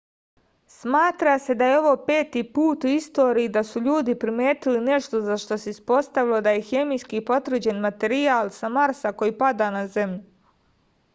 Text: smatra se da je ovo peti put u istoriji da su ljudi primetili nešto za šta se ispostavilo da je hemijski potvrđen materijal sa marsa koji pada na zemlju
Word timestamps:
smatra 0.75 1.33
se 1.47 1.55
da 1.57 1.65
je 1.71 1.73
ovo 1.79 1.89
peti 2.05 2.41
put 2.53 2.85
u 2.85 2.87
istoriji 2.91 3.51
da 3.57 3.63
su 3.71 3.81
ljudi 3.87 4.15
primetili 4.23 4.81
nešto 4.87 5.21
za 5.27 5.37
šta 5.43 5.57
se 5.65 5.73
ispostavilo 5.75 6.39
da 6.47 6.53
je 6.55 6.63
hemijski 6.71 7.21
potvrđen 7.29 7.83
materijal 7.87 8.49
sa 8.57 8.71
marsa 8.79 9.13
koji 9.21 9.37
pada 9.45 9.69
na 9.77 9.83
zemlju 9.99 10.23